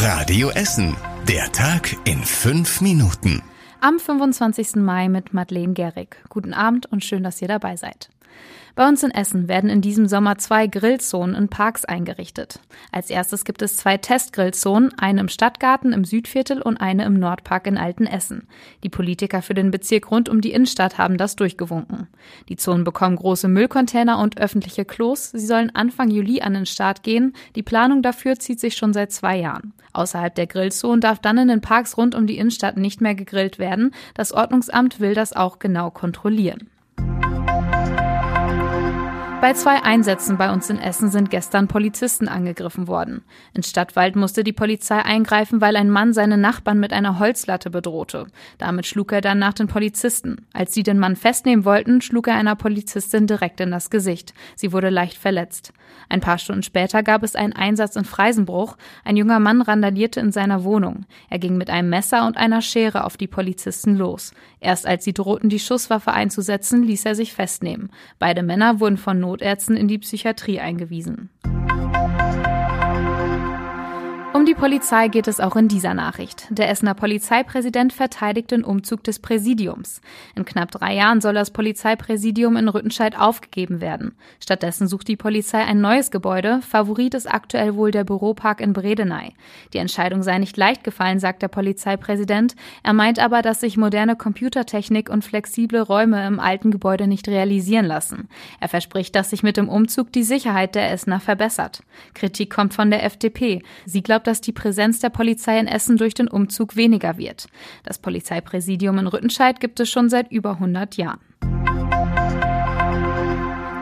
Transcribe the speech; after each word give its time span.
Radio 0.00 0.50
Essen. 0.50 0.96
Der 1.26 1.50
Tag 1.50 1.96
in 2.04 2.22
fünf 2.22 2.80
Minuten. 2.80 3.42
Am 3.80 3.98
25. 3.98 4.76
Mai 4.76 5.08
mit 5.08 5.34
Madeleine 5.34 5.72
Gehrig. 5.72 6.22
Guten 6.28 6.54
Abend 6.54 6.86
und 6.86 7.02
schön, 7.02 7.24
dass 7.24 7.42
ihr 7.42 7.48
dabei 7.48 7.74
seid. 7.74 8.08
Bei 8.78 8.86
uns 8.86 9.02
in 9.02 9.10
Essen 9.10 9.48
werden 9.48 9.70
in 9.70 9.80
diesem 9.80 10.06
Sommer 10.06 10.38
zwei 10.38 10.68
Grillzonen 10.68 11.34
in 11.34 11.48
Parks 11.48 11.84
eingerichtet. 11.84 12.60
Als 12.92 13.10
erstes 13.10 13.44
gibt 13.44 13.60
es 13.60 13.76
zwei 13.76 13.96
Testgrillzonen, 13.96 14.96
eine 14.96 15.20
im 15.20 15.28
Stadtgarten 15.28 15.92
im 15.92 16.04
Südviertel 16.04 16.62
und 16.62 16.76
eine 16.76 17.04
im 17.04 17.18
Nordpark 17.18 17.66
in 17.66 17.76
Altenessen. 17.76 18.46
Die 18.84 18.88
Politiker 18.88 19.42
für 19.42 19.54
den 19.54 19.72
Bezirk 19.72 20.12
rund 20.12 20.28
um 20.28 20.40
die 20.40 20.52
Innenstadt 20.52 20.96
haben 20.96 21.16
das 21.16 21.34
durchgewunken. 21.34 22.06
Die 22.48 22.54
Zonen 22.54 22.84
bekommen 22.84 23.16
große 23.16 23.48
Müllcontainer 23.48 24.20
und 24.20 24.38
öffentliche 24.38 24.84
Klos. 24.84 25.32
Sie 25.32 25.46
sollen 25.46 25.74
Anfang 25.74 26.10
Juli 26.10 26.40
an 26.40 26.54
den 26.54 26.66
Start 26.66 27.02
gehen. 27.02 27.32
Die 27.56 27.64
Planung 27.64 28.02
dafür 28.02 28.38
zieht 28.38 28.60
sich 28.60 28.76
schon 28.76 28.92
seit 28.92 29.10
zwei 29.10 29.38
Jahren. 29.38 29.72
Außerhalb 29.92 30.36
der 30.36 30.46
Grillzonen 30.46 31.00
darf 31.00 31.18
dann 31.18 31.38
in 31.38 31.48
den 31.48 31.60
Parks 31.60 31.96
rund 31.96 32.14
um 32.14 32.28
die 32.28 32.38
Innenstadt 32.38 32.76
nicht 32.76 33.00
mehr 33.00 33.16
gegrillt 33.16 33.58
werden. 33.58 33.92
Das 34.14 34.30
Ordnungsamt 34.30 35.00
will 35.00 35.14
das 35.14 35.32
auch 35.32 35.58
genau 35.58 35.90
kontrollieren. 35.90 36.70
Bei 39.40 39.52
zwei 39.52 39.84
Einsätzen 39.84 40.36
bei 40.36 40.52
uns 40.52 40.68
in 40.68 40.80
Essen 40.80 41.10
sind 41.10 41.30
gestern 41.30 41.68
Polizisten 41.68 42.26
angegriffen 42.26 42.88
worden. 42.88 43.22
In 43.54 43.62
Stadtwald 43.62 44.16
musste 44.16 44.42
die 44.42 44.52
Polizei 44.52 44.98
eingreifen, 45.00 45.60
weil 45.60 45.76
ein 45.76 45.90
Mann 45.90 46.12
seine 46.12 46.36
Nachbarn 46.36 46.80
mit 46.80 46.92
einer 46.92 47.20
Holzlatte 47.20 47.70
bedrohte. 47.70 48.26
Damit 48.58 48.86
schlug 48.86 49.12
er 49.12 49.20
dann 49.20 49.38
nach 49.38 49.54
den 49.54 49.68
Polizisten. 49.68 50.44
Als 50.52 50.74
sie 50.74 50.82
den 50.82 50.98
Mann 50.98 51.14
festnehmen 51.14 51.64
wollten, 51.64 52.00
schlug 52.00 52.26
er 52.26 52.34
einer 52.34 52.56
Polizistin 52.56 53.28
direkt 53.28 53.60
in 53.60 53.70
das 53.70 53.90
Gesicht. 53.90 54.34
Sie 54.56 54.72
wurde 54.72 54.90
leicht 54.90 55.16
verletzt. 55.16 55.72
Ein 56.08 56.20
paar 56.20 56.38
Stunden 56.38 56.62
später 56.62 57.02
gab 57.02 57.22
es 57.22 57.36
einen 57.36 57.52
Einsatz 57.52 57.96
in 57.96 58.04
Freisenbruch. 58.04 58.76
Ein 59.04 59.16
junger 59.16 59.38
Mann 59.38 59.62
randalierte 59.62 60.20
in 60.20 60.32
seiner 60.32 60.64
Wohnung. 60.64 61.06
Er 61.30 61.38
ging 61.38 61.56
mit 61.56 61.70
einem 61.70 61.90
Messer 61.90 62.26
und 62.26 62.36
einer 62.36 62.60
Schere 62.60 63.04
auf 63.04 63.16
die 63.16 63.26
Polizisten 63.28 63.94
los. 63.94 64.32
Erst 64.60 64.86
als 64.86 65.04
sie 65.04 65.12
drohten, 65.12 65.48
die 65.48 65.60
Schusswaffe 65.60 66.12
einzusetzen, 66.12 66.82
ließ 66.82 67.04
er 67.04 67.14
sich 67.14 67.32
festnehmen. 67.32 67.90
Beide 68.18 68.42
Männer 68.42 68.80
wurden 68.80 68.96
von 68.96 69.20
Notärzten 69.28 69.76
in 69.76 69.88
die 69.88 69.98
Psychiatrie 69.98 70.58
eingewiesen. 70.58 71.28
Um 74.38 74.46
die 74.46 74.54
Polizei 74.54 75.08
geht 75.08 75.26
es 75.26 75.40
auch 75.40 75.56
in 75.56 75.66
dieser 75.66 75.94
Nachricht. 75.94 76.46
Der 76.50 76.70
Essener 76.70 76.94
Polizeipräsident 76.94 77.92
verteidigt 77.92 78.52
den 78.52 78.62
Umzug 78.62 79.02
des 79.02 79.18
Präsidiums. 79.18 80.00
In 80.36 80.44
knapp 80.44 80.70
drei 80.70 80.94
Jahren 80.94 81.20
soll 81.20 81.34
das 81.34 81.50
Polizeipräsidium 81.50 82.56
in 82.56 82.68
Rüttenscheid 82.68 83.18
aufgegeben 83.18 83.80
werden. 83.80 84.14
Stattdessen 84.38 84.86
sucht 84.86 85.08
die 85.08 85.16
Polizei 85.16 85.58
ein 85.64 85.80
neues 85.80 86.12
Gebäude. 86.12 86.60
Favorit 86.62 87.14
ist 87.14 87.26
aktuell 87.26 87.74
wohl 87.74 87.90
der 87.90 88.04
Büropark 88.04 88.60
in 88.60 88.74
Bredeney. 88.74 89.34
Die 89.72 89.78
Entscheidung 89.78 90.22
sei 90.22 90.38
nicht 90.38 90.56
leicht 90.56 90.84
gefallen, 90.84 91.18
sagt 91.18 91.42
der 91.42 91.48
Polizeipräsident. 91.48 92.54
Er 92.84 92.92
meint 92.92 93.18
aber, 93.18 93.42
dass 93.42 93.58
sich 93.58 93.76
moderne 93.76 94.14
Computertechnik 94.14 95.10
und 95.10 95.24
flexible 95.24 95.80
Räume 95.80 96.24
im 96.24 96.38
alten 96.38 96.70
Gebäude 96.70 97.08
nicht 97.08 97.26
realisieren 97.26 97.86
lassen. 97.86 98.28
Er 98.60 98.68
verspricht, 98.68 99.16
dass 99.16 99.30
sich 99.30 99.42
mit 99.42 99.56
dem 99.56 99.68
Umzug 99.68 100.12
die 100.12 100.22
Sicherheit 100.22 100.76
der 100.76 100.92
Essener 100.92 101.18
verbessert. 101.18 101.82
Kritik 102.14 102.50
kommt 102.54 102.72
von 102.72 102.92
der 102.92 103.02
FDP. 103.02 103.62
Sie 103.84 104.04
glaubt, 104.04 104.27
dass 104.28 104.40
die 104.40 104.52
Präsenz 104.52 105.00
der 105.00 105.08
Polizei 105.08 105.58
in 105.58 105.66
Essen 105.66 105.96
durch 105.96 106.14
den 106.14 106.28
Umzug 106.28 106.76
weniger 106.76 107.16
wird. 107.16 107.48
Das 107.82 107.98
Polizeipräsidium 107.98 108.98
in 108.98 109.06
Rüttenscheid 109.06 109.58
gibt 109.58 109.80
es 109.80 109.88
schon 109.88 110.10
seit 110.10 110.30
über 110.30 110.52
100 110.52 110.96
Jahren. 110.96 111.20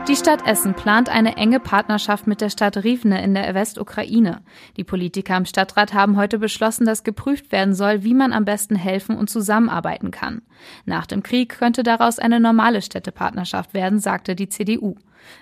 Die 0.07 0.15
Stadt 0.15 0.47
Essen 0.47 0.73
plant 0.73 1.09
eine 1.09 1.35
enge 1.35 1.59
Partnerschaft 1.59 2.27
mit 2.27 2.39
der 2.39 2.49
Stadt 2.49 2.77
Rivne 2.77 3.21
in 3.21 3.33
der 3.33 3.53
Westukraine. 3.53 4.41
Die 4.77 4.85
Politiker 4.85 5.35
im 5.35 5.43
Stadtrat 5.43 5.93
haben 5.93 6.15
heute 6.15 6.39
beschlossen, 6.39 6.85
dass 6.85 7.03
geprüft 7.03 7.51
werden 7.51 7.75
soll, 7.75 8.05
wie 8.05 8.13
man 8.13 8.31
am 8.31 8.45
besten 8.45 8.77
helfen 8.77 9.17
und 9.17 9.29
zusammenarbeiten 9.29 10.11
kann. 10.11 10.43
Nach 10.85 11.07
dem 11.07 11.23
Krieg 11.23 11.49
könnte 11.59 11.83
daraus 11.83 12.19
eine 12.19 12.39
normale 12.39 12.81
Städtepartnerschaft 12.81 13.73
werden, 13.73 13.99
sagte 13.99 14.37
die 14.37 14.47
CDU. 14.47 14.95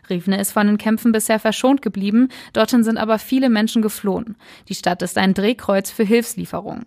Rivne 0.09 0.41
ist 0.41 0.51
von 0.51 0.65
den 0.65 0.79
Kämpfen 0.79 1.11
bisher 1.11 1.39
verschont 1.39 1.83
geblieben, 1.83 2.29
dorthin 2.53 2.83
sind 2.83 2.97
aber 2.97 3.19
viele 3.19 3.51
Menschen 3.51 3.83
geflohen. 3.83 4.35
Die 4.67 4.73
Stadt 4.73 5.03
ist 5.03 5.19
ein 5.19 5.35
Drehkreuz 5.35 5.91
für 5.91 6.03
Hilfslieferungen. 6.03 6.85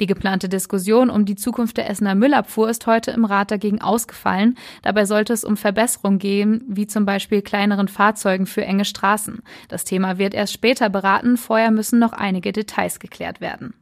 Die 0.00 0.06
geplante 0.06 0.48
Diskussion 0.48 1.08
um 1.08 1.24
die 1.24 1.36
Zukunft 1.36 1.78
der 1.78 1.88
Essener 1.88 2.14
Müllabfuhr 2.14 2.68
ist 2.68 2.86
heute 2.86 3.12
im 3.12 3.24
Rat 3.24 3.50
dagegen 3.50 3.80
ausgefallen. 3.80 4.56
Dabei 4.82 5.06
sollte 5.06 5.32
es 5.32 5.44
um 5.44 5.56
Verbesserungen 5.56 6.18
gehen, 6.18 6.64
wie 6.68 6.86
zum 6.86 7.06
Beispiel 7.06 7.40
kleineren 7.40 7.88
Fahrzeugen 7.88 8.46
für 8.46 8.64
enge 8.64 8.84
Straßen. 8.84 9.42
Das 9.68 9.84
Thema 9.84 10.18
wird 10.18 10.34
erst 10.34 10.52
später 10.52 10.90
beraten, 10.90 11.36
vorher 11.36 11.70
müssen 11.70 11.98
noch 11.98 12.12
einige 12.12 12.52
Details 12.52 12.98
geklärt 12.98 13.40
werden. 13.40 13.74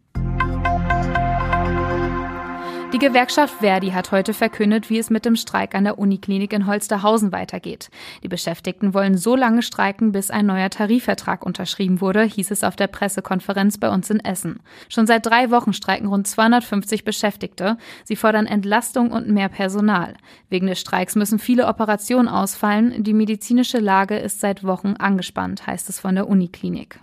Die 2.95 3.01
Gewerkschaft 3.01 3.57
Verdi 3.59 3.91
hat 3.91 4.13
heute 4.13 4.33
verkündet, 4.33 4.89
wie 4.89 5.01
es 5.01 5.11
mit 5.11 5.25
dem 5.25 5.35
Streik 5.35 5.75
an 5.75 5.83
der 5.83 5.99
Uniklinik 5.99 6.53
in 6.53 6.69
Holsterhausen 6.69 7.33
weitergeht. 7.33 7.91
Die 8.23 8.29
Beschäftigten 8.29 8.95
wollen 8.95 9.17
so 9.17 9.35
lange 9.35 9.63
streiken, 9.63 10.13
bis 10.13 10.31
ein 10.31 10.47
neuer 10.47 10.71
Tarifvertrag 10.71 11.45
unterschrieben 11.45 12.01
wurde, 12.01 12.23
hieß 12.23 12.53
es 12.53 12.63
auf 12.63 12.77
der 12.77 12.87
Pressekonferenz 12.87 13.79
bei 13.79 13.91
uns 13.91 14.11
in 14.11 14.21
Essen. 14.21 14.61
Schon 14.89 15.09
seit 15.09 15.27
drei 15.27 15.51
Wochen 15.51 15.73
streiken 15.73 16.07
rund 16.07 16.29
250 16.29 17.03
Beschäftigte. 17.03 17.79
Sie 18.05 18.15
fordern 18.15 18.47
Entlastung 18.47 19.11
und 19.11 19.29
mehr 19.29 19.49
Personal. 19.49 20.15
Wegen 20.49 20.69
des 20.69 20.79
Streiks 20.79 21.17
müssen 21.17 21.41
viele 21.41 21.67
Operationen 21.67 22.29
ausfallen. 22.29 23.03
Die 23.03 23.13
medizinische 23.13 23.81
Lage 23.81 24.19
ist 24.19 24.39
seit 24.39 24.63
Wochen 24.63 24.95
angespannt, 25.01 25.67
heißt 25.67 25.89
es 25.89 25.99
von 25.99 26.15
der 26.15 26.29
Uniklinik. 26.29 27.01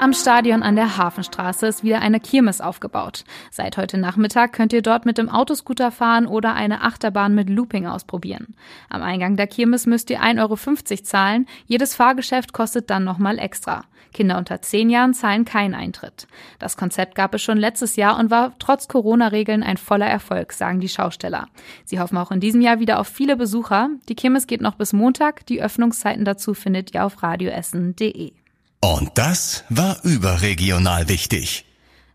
Am 0.00 0.14
Stadion 0.14 0.62
an 0.62 0.76
der 0.76 0.96
Hafenstraße 0.96 1.66
ist 1.66 1.84
wieder 1.84 2.00
eine 2.00 2.20
Kirmes 2.20 2.62
aufgebaut. 2.62 3.22
Seit 3.50 3.76
heute 3.76 3.98
Nachmittag 3.98 4.54
könnt 4.54 4.72
ihr 4.72 4.80
dort 4.80 5.04
mit 5.04 5.18
dem 5.18 5.28
Autoscooter 5.28 5.90
fahren 5.90 6.26
oder 6.26 6.54
eine 6.54 6.80
Achterbahn 6.80 7.34
mit 7.34 7.50
Looping 7.50 7.86
ausprobieren. 7.86 8.54
Am 8.88 9.02
Eingang 9.02 9.36
der 9.36 9.46
Kirmes 9.46 9.84
müsst 9.84 10.08
ihr 10.08 10.22
1,50 10.22 10.40
Euro 10.40 11.02
zahlen. 11.02 11.46
Jedes 11.66 11.94
Fahrgeschäft 11.94 12.54
kostet 12.54 12.88
dann 12.88 13.04
nochmal 13.04 13.38
extra. 13.38 13.84
Kinder 14.14 14.38
unter 14.38 14.62
10 14.62 14.88
Jahren 14.88 15.12
zahlen 15.12 15.44
keinen 15.44 15.74
Eintritt. 15.74 16.26
Das 16.58 16.78
Konzept 16.78 17.14
gab 17.14 17.34
es 17.34 17.42
schon 17.42 17.58
letztes 17.58 17.96
Jahr 17.96 18.18
und 18.18 18.30
war 18.30 18.54
trotz 18.58 18.88
Corona-Regeln 18.88 19.62
ein 19.62 19.76
voller 19.76 20.08
Erfolg, 20.08 20.54
sagen 20.54 20.80
die 20.80 20.88
Schausteller. 20.88 21.48
Sie 21.84 22.00
hoffen 22.00 22.16
auch 22.16 22.30
in 22.30 22.40
diesem 22.40 22.62
Jahr 22.62 22.80
wieder 22.80 23.00
auf 23.00 23.08
viele 23.08 23.36
Besucher. 23.36 23.90
Die 24.08 24.14
Kirmes 24.14 24.46
geht 24.46 24.62
noch 24.62 24.76
bis 24.76 24.94
Montag. 24.94 25.44
Die 25.44 25.60
Öffnungszeiten 25.62 26.24
dazu 26.24 26.54
findet 26.54 26.94
ihr 26.94 27.04
auf 27.04 27.22
radioessen.de. 27.22 28.39
Und 28.80 29.10
das 29.14 29.64
war 29.68 29.98
überregional 30.04 31.08
wichtig. 31.08 31.66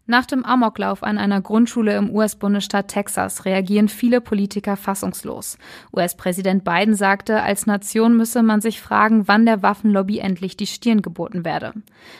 Nach 0.07 0.25
dem 0.25 0.45
Amoklauf 0.45 1.01
an 1.01 1.17
einer 1.17 1.41
Grundschule 1.41 1.95
im 1.97 2.11
US-Bundesstaat 2.11 2.89
Texas 2.89 3.45
reagieren 3.45 3.89
viele 3.89 4.21
Politiker 4.21 4.77
fassungslos. 4.77 5.57
US-Präsident 5.95 6.63
Biden 6.63 6.93
sagte, 6.93 7.41
als 7.41 7.65
Nation 7.65 8.15
müsse 8.15 8.43
man 8.43 8.61
sich 8.61 8.81
fragen, 8.81 9.27
wann 9.27 9.47
der 9.47 9.63
Waffenlobby 9.63 10.19
endlich 10.19 10.57
die 10.57 10.67
Stirn 10.67 11.01
geboten 11.01 11.43
werde. 11.43 11.73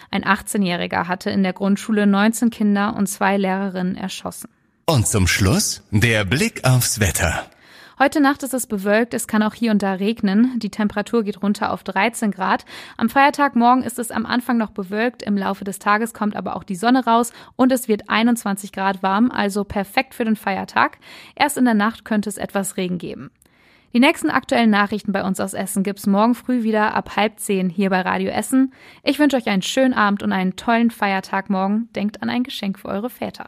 Ein 0.09 0.23
18-Jähriger 0.23 1.07
hatte 1.07 1.29
in 1.29 1.43
der 1.43 1.53
Grundschule 1.53 2.07
19 2.07 2.49
Kinder 2.49 2.95
und 2.95 3.07
zwei 3.07 3.37
Lehrerinnen 3.37 3.95
erschossen. 3.95 4.49
Und 4.87 5.07
zum 5.07 5.27
Schluss 5.27 5.83
der 5.91 6.25
Blick 6.25 6.63
aufs 6.63 6.99
Wetter. 6.99 7.45
Heute 7.97 8.19
Nacht 8.19 8.43
ist 8.43 8.53
es 8.53 8.67
bewölkt, 8.67 9.13
es 9.13 9.25
kann 9.25 9.41
auch 9.41 9.53
hier 9.53 9.71
und 9.71 9.81
da 9.81 9.93
regnen. 9.93 10.59
Die 10.59 10.69
Temperatur 10.69 11.23
geht 11.23 11.41
runter 11.41 11.71
auf 11.71 11.81
13 11.85 12.31
Grad. 12.31 12.65
Am 12.97 13.07
Feiertag 13.07 13.55
morgen 13.55 13.83
ist 13.83 13.99
es 13.99 14.11
am 14.11 14.25
Anfang 14.25 14.57
noch 14.57 14.71
bewölkt, 14.71 15.23
im 15.23 15.37
Laufe 15.37 15.63
des 15.63 15.79
Tages 15.79 16.13
kommt 16.13 16.35
aber 16.35 16.57
auch 16.57 16.65
die 16.65 16.75
Sonne 16.75 17.05
raus 17.05 17.31
und 17.55 17.71
es 17.71 17.87
wird 17.87 18.09
21 18.09 18.73
Grad 18.73 19.01
warm, 19.01 19.31
also 19.31 19.63
perfekt 19.63 20.13
für 20.13 20.25
den 20.25 20.35
Feiertag. 20.35 20.97
Erst 21.35 21.57
in 21.57 21.63
der 21.63 21.73
Nacht 21.73 22.03
könnte 22.03 22.27
es 22.27 22.37
etwas 22.37 22.75
Regen 22.75 22.97
geben. 22.97 23.31
Die 23.93 24.01
nächsten 24.01 24.29
aktuellen 24.29 24.71
Nachrichten 24.71 25.13
bei 25.13 25.23
uns 25.23 25.39
aus 25.39 25.53
Essen 25.53 25.83
gibt's 25.83 26.05
morgen 26.05 26.35
früh 26.35 26.63
wieder 26.63 26.95
ab 26.95 27.15
halb 27.15 27.39
zehn 27.39 27.69
hier 27.69 27.89
bei 27.89 28.01
Radio 28.01 28.29
Essen. 28.29 28.73
Ich 29.03 29.19
wünsche 29.19 29.37
euch 29.37 29.47
einen 29.47 29.61
schönen 29.61 29.93
Abend 29.93 30.21
und 30.21 30.33
einen 30.33 30.57
tollen 30.57 30.91
Feiertag 30.91 31.49
morgen. 31.49 31.87
Denkt 31.95 32.21
an 32.21 32.29
ein 32.29 32.43
Geschenk 32.43 32.77
für 32.77 32.89
eure 32.89 33.09
Väter. 33.09 33.47